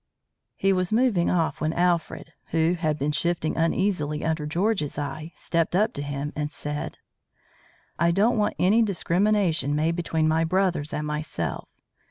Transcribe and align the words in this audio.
He 0.55 0.73
was 0.73 0.91
moving 0.91 1.29
off, 1.29 1.61
when 1.61 1.73
Alfred, 1.73 2.33
who 2.47 2.73
had 2.73 2.97
been 2.97 3.11
shifting 3.11 3.55
uneasily 3.55 4.25
under 4.25 4.47
George's 4.47 4.97
eye, 4.97 5.31
stepped 5.35 5.75
up 5.75 5.93
to 5.93 6.01
him 6.01 6.33
and 6.35 6.51
said: 6.51 6.97
"I 7.99 8.09
don't 8.09 8.35
want 8.39 8.55
any 8.57 8.81
discrimination 8.81 9.75
made 9.75 9.95
between 9.95 10.27
my 10.27 10.43
brothers 10.43 10.91
and 10.91 11.05
myself. 11.05 11.69